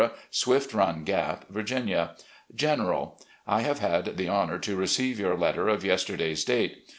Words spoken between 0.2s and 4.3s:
Swift Run Gap, Virginia. '^'General: I have had the